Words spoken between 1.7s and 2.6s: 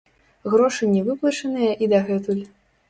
і дагэтуль.